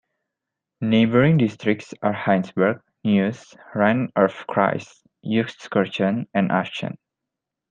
Neighboring 0.81 1.37
districts 1.37 1.93
are 2.01 2.11
Heinsberg, 2.11 2.81
Neuss, 3.03 3.55
Rhein-Erft-Kreis, 3.75 4.87
Euskirchen 5.23 6.25
and 6.33 6.51
Aachen. 6.51 6.97